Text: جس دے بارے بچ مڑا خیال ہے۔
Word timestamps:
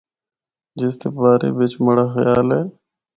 جس 0.79 0.93
دے 1.01 1.07
بارے 1.17 1.49
بچ 1.57 1.73
مڑا 1.85 2.05
خیال 2.15 2.47
ہے۔ 2.55 2.63